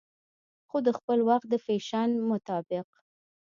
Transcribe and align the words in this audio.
خو 0.69 0.77
دخپل 0.89 1.19
وخت 1.29 1.45
د 1.49 1.53
فېشن 1.65 2.09
مطابق 2.29 2.87